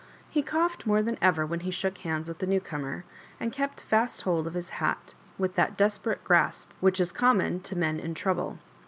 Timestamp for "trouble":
8.15-8.57